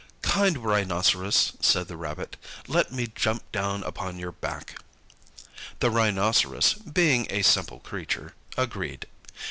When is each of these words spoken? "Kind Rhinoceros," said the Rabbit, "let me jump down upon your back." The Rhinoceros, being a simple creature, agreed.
"Kind 0.23 0.57
Rhinoceros," 0.57 1.51
said 1.61 1.87
the 1.87 1.95
Rabbit, 1.95 2.35
"let 2.67 2.91
me 2.91 3.05
jump 3.13 3.43
down 3.51 3.83
upon 3.83 4.17
your 4.17 4.31
back." 4.31 4.79
The 5.79 5.91
Rhinoceros, 5.91 6.73
being 6.73 7.27
a 7.29 7.43
simple 7.43 7.81
creature, 7.81 8.33
agreed. 8.57 9.05